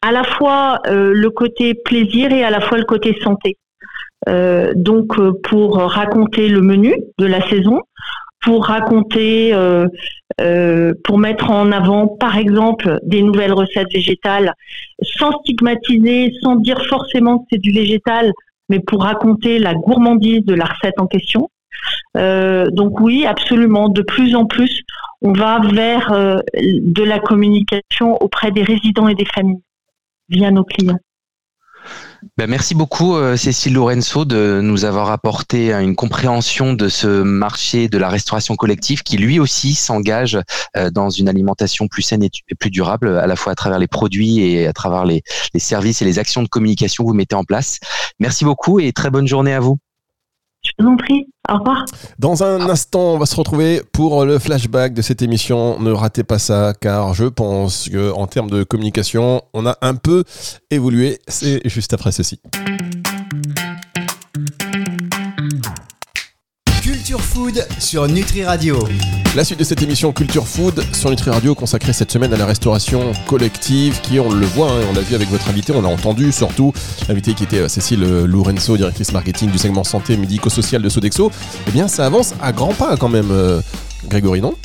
à 0.01 0.11
la 0.11 0.23
fois 0.23 0.81
le 0.87 1.27
côté 1.27 1.75
plaisir 1.75 2.31
et 2.31 2.43
à 2.43 2.49
la 2.49 2.59
fois 2.59 2.79
le 2.79 2.85
côté 2.85 3.15
santé. 3.21 3.57
donc 4.75 5.19
pour 5.43 5.75
raconter 5.77 6.49
le 6.49 6.61
menu 6.61 6.95
de 7.19 7.27
la 7.27 7.47
saison, 7.49 7.81
pour 8.41 8.65
raconter, 8.65 9.53
euh, 10.41 10.93
pour 11.03 11.17
mettre 11.17 11.49
en 11.49 11.71
avant, 11.71 12.07
par 12.07 12.37
exemple, 12.37 12.99
des 13.03 13.21
nouvelles 13.21 13.53
recettes 13.53 13.91
végétales, 13.93 14.53
sans 15.01 15.31
stigmatiser, 15.41 16.33
sans 16.41 16.55
dire 16.55 16.83
forcément 16.85 17.39
que 17.39 17.45
c'est 17.51 17.59
du 17.59 17.71
végétal, 17.71 18.31
mais 18.69 18.79
pour 18.79 19.03
raconter 19.03 19.59
la 19.59 19.73
gourmandise 19.73 20.45
de 20.45 20.53
la 20.53 20.65
recette 20.65 20.99
en 20.99 21.07
question. 21.07 21.49
Euh, 22.17 22.69
donc 22.71 22.99
oui, 22.99 23.25
absolument. 23.25 23.89
De 23.89 24.01
plus 24.01 24.35
en 24.35 24.45
plus, 24.45 24.83
on 25.21 25.33
va 25.33 25.59
vers 25.59 26.11
de 26.53 27.03
la 27.03 27.19
communication 27.19 28.21
auprès 28.21 28.51
des 28.51 28.63
résidents 28.63 29.07
et 29.07 29.15
des 29.15 29.25
familles 29.25 29.61
via 30.29 30.51
nos 30.51 30.63
clients. 30.63 30.99
Ben, 32.37 32.49
merci 32.49 32.75
beaucoup 32.75 33.15
euh, 33.15 33.35
Cécile 33.35 33.73
Lorenzo 33.73 34.25
de 34.25 34.59
nous 34.61 34.85
avoir 34.85 35.11
apporté 35.11 35.73
une 35.73 35.95
compréhension 35.95 36.73
de 36.73 36.89
ce 36.89 37.21
marché 37.21 37.87
de 37.87 37.97
la 37.97 38.09
restauration 38.09 38.55
collective 38.55 39.03
qui 39.03 39.17
lui 39.17 39.39
aussi 39.39 39.73
s'engage 39.73 40.39
euh, 40.77 40.89
dans 40.89 41.09
une 41.09 41.29
alimentation 41.29 41.87
plus 41.87 42.01
saine 42.01 42.23
et 42.23 42.29
plus 42.59 42.69
durable 42.69 43.17
à 43.17 43.27
la 43.27 43.35
fois 43.35 43.51
à 43.51 43.55
travers 43.55 43.79
les 43.79 43.87
produits 43.87 44.39
et 44.39 44.67
à 44.67 44.73
travers 44.73 45.05
les, 45.05 45.21
les 45.53 45.59
services 45.59 46.01
et 46.01 46.05
les 46.05 46.19
actions 46.19 46.43
de 46.43 46.47
communication 46.47 47.03
que 47.03 47.09
vous 47.09 47.15
mettez 47.15 47.35
en 47.35 47.43
place. 47.43 47.79
Merci 48.19 48.45
beaucoup 48.45 48.79
et 48.79 48.91
très 48.93 49.09
bonne 49.09 49.27
journée 49.27 49.53
à 49.53 49.59
vous. 49.59 49.77
Je 50.63 50.71
vous 50.79 50.87
en 50.87 50.95
prie. 50.95 51.32
Au 51.51 51.57
revoir. 51.57 51.83
Dans 52.19 52.43
un 52.43 52.69
instant, 52.69 53.15
on 53.15 53.17
va 53.17 53.25
se 53.25 53.35
retrouver 53.35 53.81
pour 53.91 54.23
le 54.23 54.39
flashback 54.39 54.93
de 54.93 55.01
cette 55.01 55.21
émission. 55.21 55.77
Ne 55.79 55.91
ratez 55.91 56.23
pas 56.23 56.39
ça, 56.39 56.73
car 56.79 57.13
je 57.13 57.25
pense 57.25 57.89
que 57.89 58.13
en 58.13 58.27
termes 58.27 58.49
de 58.49 58.63
communication, 58.63 59.41
on 59.53 59.65
a 59.65 59.77
un 59.81 59.95
peu 59.95 60.23
évolué. 60.71 61.19
C'est 61.27 61.61
juste 61.67 61.93
après 61.93 62.13
ceci. 62.13 62.39
Culture 67.13 67.29
Food 67.29 67.67
sur 67.77 68.07
Nutri 68.07 68.43
Radio. 68.43 68.87
La 69.35 69.43
suite 69.43 69.59
de 69.59 69.63
cette 69.63 69.83
émission 69.83 70.11
Culture 70.11 70.47
Food 70.47 70.83
sur 70.95 71.11
Nutri 71.11 71.29
Radio 71.29 71.53
consacrée 71.53 71.93
cette 71.93 72.11
semaine 72.11 72.33
à 72.33 72.37
la 72.37 72.47
restauration 72.47 73.11
collective 73.27 74.01
qui, 74.01 74.19
on 74.19 74.31
le 74.31 74.47
voit, 74.47 74.71
hein, 74.71 74.81
on 74.89 74.93
l'a 74.93 75.01
vu 75.01 75.13
avec 75.13 75.29
votre 75.29 75.47
invité, 75.47 75.73
on 75.75 75.85
a 75.85 75.87
entendu 75.87 76.31
surtout 76.31 76.73
l'invité 77.07 77.35
qui 77.35 77.43
était 77.43 77.59
euh, 77.59 77.67
Cécile 77.67 78.01
Lourenço, 78.01 78.77
directrice 78.77 79.11
marketing 79.11 79.51
du 79.51 79.59
segment 79.59 79.83
santé 79.83 80.17
médico-social 80.17 80.81
de 80.81 80.89
Sodexo. 80.89 81.31
Eh 81.67 81.71
bien, 81.71 81.87
ça 81.87 82.07
avance 82.07 82.33
à 82.41 82.51
grands 82.51 82.73
pas 82.73 82.97
quand 82.97 83.09
même, 83.09 83.29
euh, 83.29 83.61
Grégory, 84.07 84.41
non? 84.41 84.55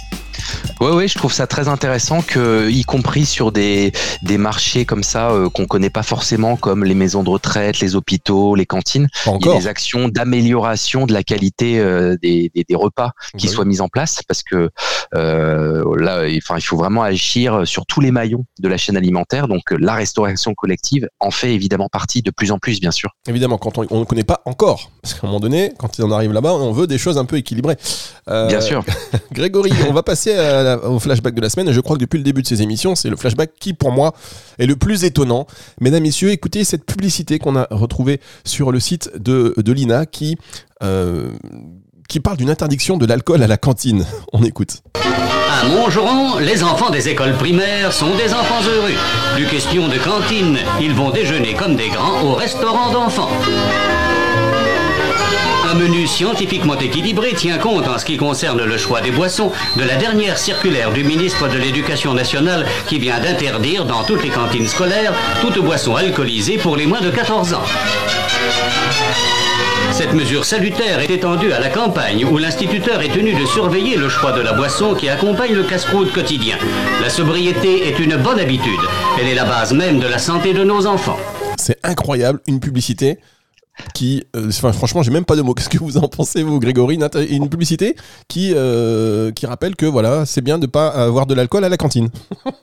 Ouais, 0.80 0.92
ouais, 0.92 1.08
je 1.08 1.18
trouve 1.18 1.32
ça 1.32 1.49
très 1.49 1.66
intéressant 1.66 2.23
que, 2.23 2.70
y 2.70 2.85
compris 2.85 3.26
sur 3.26 3.50
des, 3.50 3.92
des 4.23 4.38
marchés 4.38 4.85
comme 4.85 5.02
ça 5.02 5.30
euh, 5.30 5.49
qu'on 5.50 5.66
connaît 5.66 5.90
pas 5.90 6.04
forcément, 6.04 6.56
comme 6.56 6.85
les 6.85 6.94
maisons 6.94 7.25
de 7.25 7.30
retraite, 7.30 7.80
les 7.80 7.97
hôpitaux, 7.97 8.54
les 8.54 8.66
cantines, 8.66 9.08
il 9.26 9.44
y 9.44 9.50
a 9.50 9.58
des 9.58 9.66
actions 9.66 10.08
d'amélioration 10.08 11.06
de 11.06 11.12
la 11.12 11.25
qualité 11.25 11.80
euh, 11.80 12.16
des, 12.23 12.52
des, 12.54 12.64
des, 12.68 12.75
repas 12.76 13.11
qui 13.37 13.49
bah 13.49 13.52
soient 13.52 13.64
mises 13.64 13.80
en 13.80 13.88
place, 13.88 14.20
parce 14.28 14.44
que 14.44 14.70
euh, 15.16 15.85
là, 15.97 16.23
enfin, 16.37 16.56
il 16.56 16.62
faut 16.62 16.76
vraiment 16.76 17.02
agir 17.02 17.66
sur 17.66 17.85
tous 17.85 18.00
les 18.00 18.12
maillons 18.12 18.44
de 18.61 18.68
la 18.68 18.76
chaîne 18.76 18.97
alimentaire. 18.97 19.49
Donc, 19.49 19.62
la 19.70 19.94
restauration 19.94 20.54
collective 20.54 21.08
en 21.18 21.32
fait 21.32 21.52
évidemment 21.52 21.88
partie 21.88 22.23
de 22.23 22.30
plus 22.30 22.52
en 22.52 22.58
plus, 22.58 22.80
bien 22.80 22.92
sûr. 22.92 23.11
Évidemment, 23.26 23.58
quand 23.58 23.78
on 23.78 24.00
ne 24.00 24.04
connaît 24.04 24.23
pas 24.23 24.42
encore, 24.44 24.92
parce 25.02 25.14
qu'à 25.14 25.26
un 25.26 25.26
moment 25.26 25.40
donné, 25.40 25.73
quand 25.76 25.99
on 25.99 26.12
arrive 26.12 26.32
là-bas, 26.32 26.52
on 26.52 26.70
veut 26.70 26.87
des 26.87 26.99
choses 26.99 27.18
un 27.18 27.25
peu 27.25 27.37
équilibrées. 27.37 27.76
bien 28.28 28.61
sûr. 28.61 28.85
Grégory, 29.32 29.73
on 29.88 29.92
va 29.92 30.04
passer 30.04 30.37
flashback 30.98 31.34
de 31.34 31.40
la 31.40 31.50
semaine. 31.50 31.72
je 31.72 31.80
crois 31.80 31.96
que 31.96 32.00
depuis 32.00 32.18
le 32.18 32.25
début 32.25 32.42
de 32.42 32.46
ces 32.46 32.62
émissions, 32.62 32.94
c'est 32.94 33.10
le 33.10 33.16
flashback 33.16 33.50
qui, 33.58 33.72
pour 33.75 33.92
moi, 33.92 34.14
est 34.58 34.66
le 34.66 34.76
plus 34.76 35.04
étonnant. 35.04 35.46
Mesdames, 35.80 36.02
Messieurs, 36.02 36.30
écoutez 36.30 36.64
cette 36.64 36.84
publicité 36.84 37.38
qu'on 37.38 37.56
a 37.56 37.66
retrouvée 37.70 38.20
sur 38.44 38.72
le 38.72 38.80
site 38.80 39.10
de, 39.16 39.54
de 39.56 39.72
l'INA 39.72 40.06
qui, 40.06 40.37
euh, 40.82 41.30
qui 42.08 42.20
parle 42.20 42.37
d'une 42.37 42.50
interdiction 42.50 42.96
de 42.96 43.06
l'alcool 43.06 43.42
à 43.42 43.46
la 43.46 43.56
cantine. 43.56 44.04
On 44.32 44.42
écoute. 44.42 44.82
À 44.94 45.66
Montgeron, 45.66 46.38
les 46.38 46.62
enfants 46.62 46.90
des 46.90 47.08
écoles 47.08 47.34
primaires 47.34 47.92
sont 47.92 48.14
des 48.16 48.32
enfants 48.32 48.62
heureux. 48.62 48.94
Plus 49.34 49.46
question 49.46 49.88
de 49.88 49.98
cantine, 49.98 50.58
ils 50.80 50.92
vont 50.92 51.10
déjeuner 51.10 51.54
comme 51.54 51.76
des 51.76 51.88
grands 51.88 52.22
au 52.22 52.34
restaurant 52.34 52.92
d'enfants. 52.92 53.30
Un 55.70 55.75
menu 55.75 56.06
scientifiquement 56.06 56.78
équilibré 56.78 57.35
tient 57.35 57.58
compte 57.58 57.88
en 57.88 57.99
ce 57.99 58.04
qui 58.04 58.16
concerne 58.16 58.64
le 58.64 58.78
choix 58.78 59.00
des 59.02 59.11
boissons 59.11 59.52
de 59.76 59.85
la 59.85 59.97
dernière 59.97 60.38
circulaire 60.38 60.92
du 60.92 61.04
ministre 61.04 61.49
de 61.49 61.58
l'Éducation 61.58 62.14
nationale 62.14 62.64
qui 62.87 62.99
vient 62.99 63.20
d'interdire 63.20 63.85
dans 63.85 64.02
toutes 64.04 64.23
les 64.23 64.30
cantines 64.30 64.66
scolaires 64.66 65.12
toute 65.42 65.58
boisson 65.58 65.94
alcoolisée 65.94 66.56
pour 66.56 66.76
les 66.76 66.87
moins 66.87 67.00
de 67.02 67.11
14 67.11 67.54
ans. 67.54 67.64
Cette 69.92 70.14
mesure 70.14 70.44
salutaire 70.44 71.00
est 71.00 71.11
étendue 71.11 71.52
à 71.52 71.58
la 71.58 71.68
campagne 71.68 72.25
où 72.25 72.38
l'instituteur 72.38 73.02
est 73.02 73.12
tenu 73.12 73.35
de 73.35 73.44
surveiller 73.44 73.97
le 73.97 74.08
choix 74.08 74.32
de 74.32 74.40
la 74.40 74.52
boisson 74.52 74.94
qui 74.94 75.08
accompagne 75.08 75.54
le 75.54 75.64
casse-croûte 75.64 76.12
quotidien. 76.12 76.56
La 77.02 77.11
sobriété 77.11 77.88
est 77.88 77.99
une 77.99 78.16
bonne 78.16 78.38
habitude. 78.38 78.80
Elle 79.20 79.28
est 79.28 79.35
la 79.35 79.44
base 79.44 79.73
même 79.73 79.99
de 79.99 80.06
la 80.06 80.18
santé 80.18 80.54
de 80.54 80.62
nos 80.62 80.87
enfants. 80.87 81.18
C'est 81.58 81.78
incroyable, 81.82 82.40
une 82.47 82.61
publicité 82.61 83.18
qui, 83.94 84.25
euh, 84.37 84.49
enfin, 84.49 84.73
franchement, 84.73 85.02
j'ai 85.02 85.11
même 85.11 85.25
pas 85.25 85.37
de 85.37 85.42
mots. 85.42 85.54
Qu'est-ce 85.58 85.68
que 85.68 85.78
vous 85.78 85.99
en 85.99 86.08
pensez, 86.08 86.42
vous, 86.42 86.58
Grégory? 86.58 86.99
Une, 87.30 87.49
publicité 87.49 87.97
qui, 88.28 88.52
euh, 88.54 89.32
qui 89.32 89.47
rappelle 89.47 89.76
que 89.76 89.87
voilà, 89.87 90.26
c'est 90.26 90.40
bien 90.40 90.58
de 90.58 90.66
pas 90.66 90.88
avoir 90.88 91.26
de 91.26 91.35
l'alcool 91.35 91.64
à 91.64 91.68
la 91.68 91.76
cantine. 91.76 92.08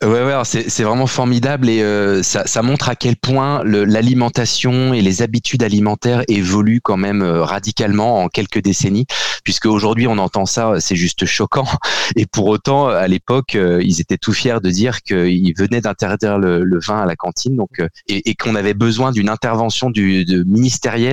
ouais, 0.03 0.09
ouais, 0.09 0.41
c'est 0.43 0.83
vraiment 0.83 1.07
formidable 1.07 1.69
et 1.69 1.81
euh, 1.81 2.21
ça, 2.23 2.61
montre 2.61 2.89
à 2.89 2.95
quel 2.95 3.15
point 3.15 3.63
l'alimentation 3.63 4.93
et 4.93 5.01
les 5.01 5.21
habitudes 5.21 5.63
alimentaires 5.63 6.23
évoluent 6.27 6.81
quand 6.81 6.97
même 6.97 7.23
radicalement 7.23 8.23
en 8.23 8.27
quelques 8.27 8.61
décennies, 8.61 9.05
puisque 9.43 9.65
aujourd'hui 9.65 10.07
on 10.07 10.17
entend 10.17 10.45
ça, 10.45 10.75
c'est 10.79 10.95
juste 10.95 11.25
choquant. 11.25 11.67
Et 12.15 12.25
pour 12.25 12.47
autant, 12.47 12.87
à 12.87 13.07
l'époque, 13.07 13.57
ils 13.57 14.01
étaient 14.01 14.17
tout 14.17 14.33
fiers 14.33 14.59
de 14.61 14.69
dire 14.69 15.01
qu'ils 15.01 15.53
venaient 15.57 15.81
d'interdire 15.81 16.37
le, 16.37 16.79
vin 16.79 16.99
à 16.99 17.05
la 17.05 17.15
cantine, 17.15 17.55
donc 17.55 17.81
et, 18.07 18.35
qu'on 18.35 18.55
avait 18.55 18.73
besoin 18.73 19.11
d'une 19.11 19.29
intervention 19.29 19.89
du 19.89 20.25
ministériel 20.45 21.04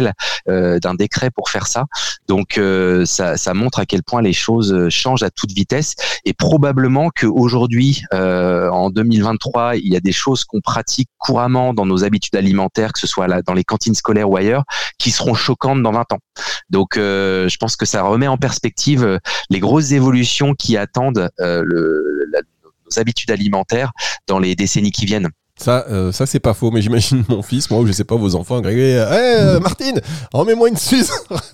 euh, 0.49 0.78
d'un 0.78 0.94
décret 0.94 1.30
pour 1.30 1.50
faire 1.50 1.66
ça. 1.66 1.84
Donc 2.28 2.58
euh, 2.58 3.04
ça, 3.04 3.37
montre 3.54 3.78
à 3.78 3.87
quel 3.87 4.02
point 4.02 4.22
les 4.22 4.32
choses 4.32 4.72
euh, 4.72 4.88
changent 4.90 5.22
à 5.22 5.30
toute 5.30 5.52
vitesse 5.52 5.94
et 6.25 6.32
probablement 6.32 7.11
qu'aujourd'hui, 7.11 8.02
en 8.12 8.90
2023, 8.90 9.76
il 9.76 9.92
y 9.92 9.96
a 9.96 10.00
des 10.00 10.12
choses 10.12 10.44
qu'on 10.44 10.61
pratique 10.61 11.08
couramment 11.18 11.75
dans 11.75 11.87
nos 11.87 12.04
habitudes 12.04 12.37
alimentaires, 12.37 12.92
que 12.92 13.00
ce 13.00 13.06
soit 13.06 13.26
là, 13.26 13.42
dans 13.42 13.54
les 13.54 13.64
cantines 13.64 13.94
scolaires 13.94 14.30
ou 14.30 14.37
ailleurs, 14.37 14.64
qui 14.99 15.11
seront 15.11 15.34
choquantes 15.34 15.82
dans 15.82 15.92
20 15.92 16.12
ans. 16.12 16.18
Donc 16.70 16.92
je 16.96 17.56
pense 17.56 17.76
que 17.76 17.87
ça 17.87 18.02
remet 18.02 18.28
en 18.28 18.37
perspective 18.37 19.18
les 19.50 19.61
grosses 19.61 19.92
évolutions 19.92 20.54
qui 20.54 20.76
attendent 20.76 21.28
nos 21.40 22.99
habitudes 22.99 23.30
alimentaires 23.30 23.92
dans 24.26 24.38
les 24.38 24.54
décennies 24.54 24.92
qui 24.92 25.06
viennent. 25.06 25.28
Ça, 25.62 25.87
euh, 25.88 26.11
ça 26.11 26.26
c'est 26.26 26.40
pas 26.40 26.54
faux, 26.54 26.73
mais 26.73 26.83
j'imagine 26.83 27.23
mon 27.28 27.40
fils, 27.40 27.71
moi 27.71 27.78
ou 27.78 27.87
je 27.87 27.92
sais 27.92 28.02
pas 28.02 28.16
vos 28.16 28.35
enfants, 28.35 28.61
Grégory, 28.61 28.95
euh, 28.95 29.12
hey, 29.12 29.37
euh, 29.38 29.61
Martine, 29.61 30.00
remets-moi 30.33 30.69
une 30.69 30.76
Suisse. 30.76 31.12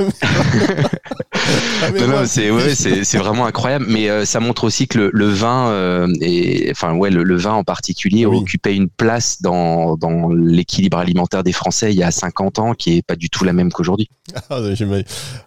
c'est 2.25 2.51
ouais, 2.51 2.75
c'est 2.75 3.19
vraiment 3.19 3.45
incroyable, 3.45 3.85
mais 3.87 4.25
ça 4.25 4.41
montre 4.41 4.65
aussi 4.65 4.89
que 4.89 4.97
le, 4.97 5.11
le 5.13 5.29
vin 5.29 6.09
et 6.23 6.69
enfin 6.71 6.95
ouais 6.95 7.11
le, 7.11 7.37
vin 7.37 7.53
en 7.53 7.65
particulier 7.65 8.25
occupait 8.25 8.75
une 8.75 8.89
place 8.89 9.43
dans, 9.43 9.97
dans 9.97 10.31
l'équilibre 10.31 10.97
alimentaire 10.97 11.45
des 11.45 11.53
Français 11.53 11.93
il 11.93 11.99
y 11.99 12.03
a 12.03 12.11
50 12.11 12.59
ans, 12.61 12.73
qui 12.73 12.97
est 12.97 13.03
pas 13.03 13.17
du 13.17 13.29
tout 13.29 13.45
la 13.45 13.53
même 13.53 13.71
qu'aujourd'hui. 13.71 14.09
Ah, 14.51 14.61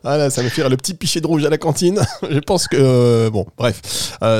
ah, 0.03 0.17
là, 0.17 0.29
ça 0.29 0.43
me 0.43 0.49
fait 0.49 0.67
le 0.67 0.77
petit 0.77 0.93
pichet 0.93 1.21
de 1.21 1.27
rouge 1.27 1.45
à 1.45 1.49
la 1.49 1.57
cantine. 1.57 1.99
je 2.29 2.39
pense 2.39 2.67
que 2.67 3.29
bon, 3.29 3.45
bref, 3.57 3.81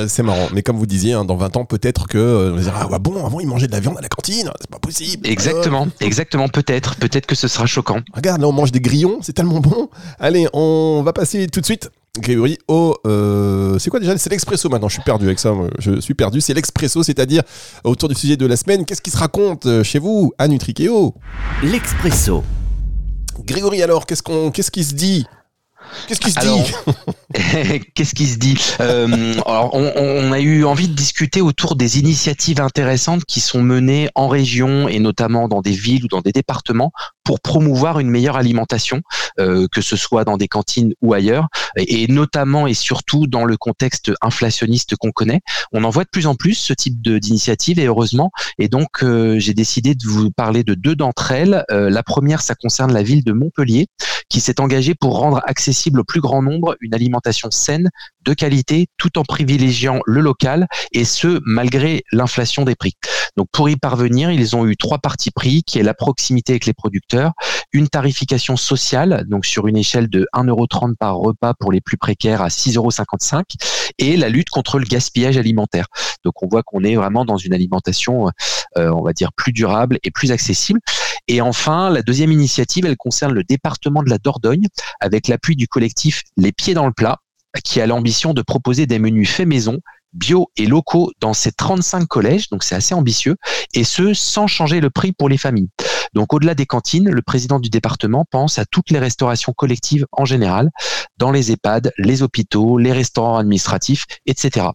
c'est 0.08 0.24
marrant, 0.24 0.48
mais 0.54 0.62
comme 0.62 0.78
vous 0.78 0.86
disiez, 0.86 1.13
hein, 1.13 1.25
dans 1.25 1.38
20 1.38 1.58
ans 1.58 1.66
peut-être 1.66 2.08
que 2.08 2.54
on 2.56 2.92
ah 2.94 3.00
bon 3.00 3.25
avant 3.25 3.40
ils 3.40 3.48
mangeaient 3.48 3.68
de 3.68 3.72
la 3.72 3.80
viande 3.80 3.98
à 3.98 4.01
la 4.01 4.10
cantine, 4.15 4.51
c'est 4.60 4.70
pas 4.70 4.80
possible. 4.80 5.27
Exactement, 5.27 5.88
exactement, 6.00 6.48
peut-être, 6.50 6.96
peut-être 6.98 7.25
que 7.25 7.36
ce 7.36 7.48
sera 7.48 7.65
choquant. 7.65 8.01
Regarde, 8.13 8.41
là 8.41 8.48
on 8.48 8.51
mange 8.51 8.72
des 8.72 8.82
grillons, 8.82 9.20
c'est 9.22 9.34
tellement 9.34 9.60
bon. 9.60 9.89
Allez, 10.20 10.48
on 10.53 11.01
va 11.03 11.13
passer 11.13 11.48
tout 11.48 11.62
de 11.62 11.65
suite 11.65 11.89
Grégory, 12.20 12.58
au. 12.68 12.98
Euh, 13.08 13.80
c'est 13.80 13.89
quoi 13.89 14.01
déjà? 14.01 14.18
C'est 14.18 14.30
l'expresso 14.30 14.68
maintenant, 14.68 14.89
je 14.89 14.96
suis 14.96 15.03
perdu 15.03 15.25
avec 15.25 15.39
ça, 15.39 15.53
je 15.80 16.01
suis 16.01 16.13
perdu. 16.13 16.41
C'est 16.41 16.53
l'expresso, 16.53 17.03
c'est-à-dire 17.03 17.41
autour 17.86 18.10
du 18.10 18.15
sujet 18.15 18.36
de 18.36 18.46
la 18.46 18.58
semaine. 18.58 18.84
Qu'est-ce 18.84 19.01
qui 19.01 19.12
se 19.12 19.18
raconte 19.18 19.65
euh, 19.65 19.82
chez 19.82 19.98
vous 19.98 20.34
à 20.38 20.50
Nutrikeo 20.50 21.15
L'expresso. 21.63 22.44
Grégory, 23.46 23.82
alors, 23.82 24.06
qu'est-ce, 24.06 24.24
qu'on, 24.24 24.51
qu'est-ce 24.51 24.72
qui 24.72 24.84
se 24.84 24.94
dit 24.94 25.25
Qu'est-ce 26.07 26.19
qui 26.19 26.31
se 26.31 26.39
dit 26.39 27.83
Qu'est-ce 27.95 28.15
qui 28.15 28.27
se 28.27 28.38
dit 28.38 28.57
euh, 28.79 29.33
Alors, 29.45 29.74
on, 29.74 29.91
on, 29.95 30.31
a 30.31 30.39
eu 30.39 30.63
envie 30.65 30.88
de 30.88 30.93
discuter 30.93 31.41
autour 31.41 31.75
des 31.75 32.00
initiatives 32.00 32.62
intéressantes 32.62 33.25
qui 33.25 33.39
sont 33.39 33.62
menées 33.62 34.10
en 34.15 34.27
région 34.27 34.88
et 34.88 35.00
notamment 35.00 35.48
dans 35.48 35.62
des 35.62 35.71
villes 35.71 36.05
ou 36.05 36.07
dans 36.07 36.21
des 36.21 36.31
départements 36.31 36.91
pour 37.24 37.40
promouvoir 37.40 38.00
une 38.00 38.10
meilleure 38.10 38.36
alimentation, 38.36 39.01
euh, 39.40 39.68
que 39.72 39.82
ce 39.82 39.96
soit 39.96 40.24
dans 40.24 40.38
des 40.38 40.48
cantines 40.48 40.94
ou 41.01 41.13
ailleurs, 41.13 41.48
et, 41.75 42.08
notamment 42.08 42.68
et 42.68 42.74
surtout 42.74 43.28
dans 43.28 43.46
le 43.46 43.58
contexte 43.58 44.12
inflationniste 44.22 44.96
qu'on 44.96 45.12
connaît. 45.12 45.42
On 45.72 45.84
en 45.84 45.90
voit 45.90 46.04
de 46.04 46.10
plus 46.10 46.28
en 46.28 46.36
plus 46.36 46.56
ce 46.56 46.74
type 46.74 47.01
d'initiative 47.01 47.80
et 47.80 47.86
heureusement. 47.86 48.32
Et 48.58 48.68
donc, 48.68 49.04
euh, 49.04 49.40
j'ai 49.40 49.54
décidé 49.54 49.96
de 49.96 50.08
vous 50.08 50.32
parler 50.32 50.63
de 50.63 50.74
deux 50.74 50.96
d'entre 50.96 51.32
elles. 51.32 51.63
Euh, 51.72 51.90
la 51.90 52.04
première, 52.04 52.42
ça 52.42 52.56
concerne 52.56 52.94
la 52.94 53.04
ville 53.04 53.24
de 53.24 53.34
Montpellier, 53.34 53.88
qui 54.30 54.40
s'est 54.40 54.60
engagée 54.60 54.96
pour 54.96 55.20
rendre 55.20 55.42
accessible 55.46 56.00
au 56.00 56.04
plus 56.04 56.22
grand 56.22 56.42
nombre 56.42 56.75
une 56.82 56.94
alimentation 56.94 57.51
saine, 57.51 57.90
de 58.24 58.34
qualité, 58.34 58.88
tout 58.98 59.18
en 59.18 59.24
privilégiant 59.24 60.00
le 60.06 60.22
local, 60.22 60.68
et 60.92 61.06
ce, 61.06 61.40
malgré 61.46 62.04
l'inflation 62.12 62.63
des 62.63 62.75
prix. 62.75 62.94
Donc, 63.38 63.48
pour 63.51 63.70
y 63.70 63.75
parvenir, 63.75 64.32
ils 64.32 64.56
ont 64.56 64.68
eu 64.68 64.75
trois 64.75 65.00
parties 65.00 65.32
pris, 65.32 65.63
qui 65.63 65.80
est 65.80 65.84
la 65.84 65.94
proximité 65.94 66.54
avec 66.54 66.66
les 66.66 66.74
producteurs, 66.74 67.32
une 67.72 67.88
tarification 67.88 68.58
sociale, 68.58 69.25
donc 69.28 69.46
sur 69.46 69.68
une 69.68 69.78
échelle 69.78 70.10
de 70.10 70.28
1,30€ 70.34 70.96
par 70.96 71.16
repas 71.16 71.54
pour 71.54 71.72
les 71.72 71.82
plus 71.82 71.98
précaires 71.98 72.42
à 72.42 72.50
6,55€ 72.50 73.44
et 73.98 74.18
la 74.18 74.30
lutte 74.30 74.50
contre 74.50 74.80
le 74.80 74.86
gaspillage 74.86 75.38
alimentaire. 75.38 75.88
Donc 76.24 76.44
on 76.44 76.48
voit 76.48 76.63
qu'on 76.63 76.84
est 76.84 76.96
vraiment 76.96 77.25
dans 77.25 77.38
une 77.38 77.54
alimentation, 77.54 78.28
euh, 78.78 78.90
on 78.90 79.01
va 79.01 79.13
dire, 79.13 79.32
plus 79.34 79.54
durable 79.54 80.00
et 80.04 80.12
plus 80.12 80.32
accessible. 80.32 80.80
Et 81.28 81.42
enfin, 81.42 81.90
la 81.90 82.01
deuxième 82.01 82.32
initiative, 82.32 82.86
elle 82.86 82.98
concerne 82.98 83.34
le 83.34 83.44
département 83.44 84.04
de 84.04 84.10
la 84.10 84.18
Dordogne 84.18 84.68
avec 85.00 85.28
l'appui 85.28 85.56
du 85.56 85.68
collectif 85.68 86.24
Les 86.38 86.51
Pieds 86.51 86.74
dans 86.74 86.86
le 86.86 86.94
Plat 86.94 87.20
qui 87.63 87.81
a 87.81 87.88
l'ambition 87.88 88.34
de 88.34 88.41
proposer 88.41 88.86
des 88.86 89.00
menus 89.00 89.29
faits 89.29 89.48
maison 89.48 89.79
bio 90.13 90.51
et 90.58 90.65
locaux 90.65 91.12
dans 91.20 91.34
ces 91.34 91.51
35 91.51 92.05
collèges, 92.05 92.50
donc 92.50 92.63
c'est 92.63 92.75
assez 92.75 92.93
ambitieux, 92.93 93.38
et 93.74 93.84
ce, 93.84 94.13
sans 94.13 94.48
changer 94.48 94.81
le 94.81 94.89
prix 94.89 95.13
pour 95.13 95.29
les 95.29 95.38
familles. 95.38 95.70
Donc 96.13 96.34
au-delà 96.34 96.55
des 96.55 96.65
cantines, 96.65 97.10
le 97.10 97.22
président 97.22 97.60
du 97.60 97.70
département 97.70 98.25
pense 98.29 98.60
à 98.60 98.65
toutes 98.65 98.89
les 98.89 99.00
restaurations 99.00 99.53
collectives 99.53 100.05
en 100.12 100.25
général, 100.25 100.70
dans 101.17 101.31
les 101.31 101.51
EHPAD, 101.51 101.93
les 101.98 102.24
hôpitaux, 102.24 102.77
les 102.77 102.91
restaurants 102.91 103.38
administratifs, 103.38 104.05
etc. 104.25 104.67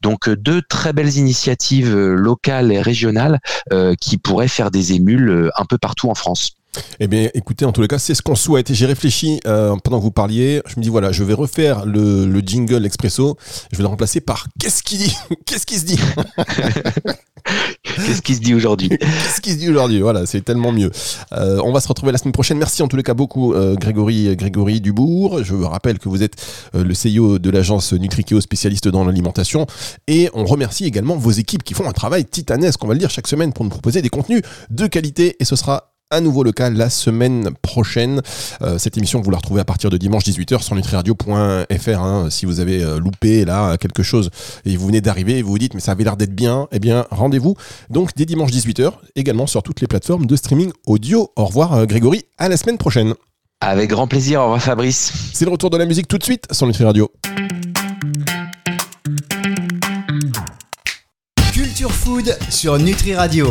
Donc 0.00 0.28
euh, 0.28 0.36
deux 0.36 0.62
très 0.62 0.92
belles 0.92 1.16
initiatives 1.16 1.94
euh, 1.94 2.14
locales 2.14 2.70
et 2.70 2.80
régionales 2.80 3.40
euh, 3.72 3.94
qui 4.00 4.18
pourraient 4.18 4.48
faire 4.48 4.70
des 4.70 4.92
émules 4.92 5.50
un 5.56 5.64
peu 5.64 5.78
partout 5.78 6.10
en 6.10 6.14
France. 6.14 6.52
Eh 7.00 7.06
bien, 7.06 7.28
écoutez, 7.34 7.64
en 7.64 7.72
tous 7.72 7.82
les 7.82 7.88
cas, 7.88 7.98
c'est 7.98 8.14
ce 8.14 8.22
qu'on 8.22 8.34
souhaite. 8.34 8.72
J'ai 8.72 8.86
réfléchi 8.86 9.40
euh, 9.46 9.76
pendant 9.82 9.98
que 9.98 10.02
vous 10.02 10.10
parliez. 10.10 10.62
Je 10.66 10.74
me 10.76 10.82
dis, 10.82 10.88
voilà, 10.88 11.12
je 11.12 11.24
vais 11.24 11.34
refaire 11.34 11.84
le, 11.86 12.26
le 12.26 12.40
jingle 12.40 12.84
expresso. 12.86 13.36
Je 13.72 13.76
vais 13.76 13.82
le 13.82 13.88
remplacer 13.88 14.20
par 14.20 14.46
Qu'est-ce 14.58 14.82
qui 14.82 14.98
dit? 14.98 15.16
Qu'est-ce 15.46 15.66
qui 15.66 15.78
se 15.78 15.84
dit 15.84 15.98
Qu'est-ce 17.82 18.22
qui 18.22 18.34
se 18.34 18.40
dit 18.40 18.54
aujourd'hui 18.54 18.88
Qu'est-ce 19.00 19.40
qui 19.40 19.52
se 19.52 19.56
dit 19.56 19.68
aujourd'hui? 19.68 20.00
Voilà, 20.00 20.26
c'est 20.26 20.40
tellement 20.40 20.72
mieux. 20.72 20.90
Euh, 21.32 21.60
on 21.62 21.72
va 21.72 21.80
se 21.80 21.88
retrouver 21.88 22.12
la 22.12 22.18
semaine 22.18 22.32
prochaine. 22.32 22.58
Merci 22.58 22.82
en 22.82 22.88
tous 22.88 22.96
les 22.96 23.02
cas 23.02 23.14
beaucoup, 23.14 23.52
euh, 23.52 23.74
Grégory, 23.74 24.34
Grégory 24.36 24.80
Dubourg. 24.80 25.42
Je 25.42 25.54
vous 25.54 25.68
rappelle 25.68 25.98
que 25.98 26.08
vous 26.08 26.22
êtes 26.22 26.34
le 26.72 26.94
CEO 26.94 27.38
de 27.38 27.50
l'agence 27.50 27.92
Nutrikeo, 27.92 28.40
spécialiste 28.40 28.88
dans 28.88 29.04
l'alimentation. 29.04 29.66
Et 30.08 30.30
on 30.34 30.44
remercie 30.44 30.84
également 30.84 31.16
vos 31.16 31.30
équipes 31.30 31.62
qui 31.62 31.74
font 31.74 31.88
un 31.88 31.92
travail 31.92 32.24
titanesque, 32.24 32.82
on 32.82 32.88
va 32.88 32.94
le 32.94 33.00
dire, 33.00 33.10
chaque 33.10 33.28
semaine 33.28 33.52
pour 33.52 33.64
nous 33.64 33.70
proposer 33.70 34.02
des 34.02 34.08
contenus 34.08 34.42
de 34.70 34.86
qualité. 34.86 35.36
Et 35.38 35.44
ce 35.44 35.56
sera 35.56 35.93
à 36.14 36.20
nouveau 36.20 36.44
le 36.44 36.52
cas 36.52 36.70
la 36.70 36.90
semaine 36.90 37.50
prochaine. 37.60 38.22
Euh, 38.62 38.78
cette 38.78 38.96
émission, 38.96 39.20
vous 39.20 39.30
la 39.30 39.38
retrouvez 39.38 39.60
à 39.60 39.64
partir 39.64 39.90
de 39.90 39.96
dimanche 39.96 40.22
18h 40.22 40.62
sur 40.62 40.76
nutriradio.fr. 40.76 42.00
Hein. 42.00 42.28
Si 42.30 42.46
vous 42.46 42.60
avez 42.60 42.82
euh, 42.82 43.00
loupé 43.00 43.44
là 43.44 43.76
quelque 43.76 44.04
chose 44.04 44.30
et 44.64 44.76
vous 44.76 44.86
venez 44.86 45.00
d'arriver 45.00 45.38
et 45.38 45.42
vous 45.42 45.50
vous 45.50 45.58
dites 45.58 45.74
mais 45.74 45.80
ça 45.80 45.92
avait 45.92 46.04
l'air 46.04 46.16
d'être 46.16 46.34
bien, 46.34 46.68
eh 46.70 46.78
bien 46.78 47.04
rendez-vous 47.10 47.56
donc 47.90 48.10
dès 48.14 48.26
dimanche 48.26 48.52
18h 48.52 48.92
également 49.16 49.48
sur 49.48 49.62
toutes 49.64 49.80
les 49.80 49.88
plateformes 49.88 50.26
de 50.26 50.36
streaming 50.36 50.70
audio. 50.86 51.32
Au 51.34 51.46
revoir 51.46 51.72
euh, 51.72 51.84
Grégory, 51.84 52.22
à 52.38 52.48
la 52.48 52.56
semaine 52.56 52.78
prochaine. 52.78 53.14
Avec 53.60 53.90
grand 53.90 54.06
plaisir, 54.06 54.40
au 54.40 54.44
revoir 54.44 54.62
Fabrice. 54.62 55.12
C'est 55.32 55.44
le 55.44 55.50
retour 55.50 55.70
de 55.70 55.76
la 55.76 55.86
musique 55.86 56.06
tout 56.06 56.18
de 56.18 56.24
suite 56.24 56.46
sur 56.52 56.66
Nutri 56.66 56.84
Radio. 56.84 57.10
Culture 61.52 61.90
Food 61.90 62.38
sur 62.50 62.78
Nutri 62.78 63.16
Radio. 63.16 63.42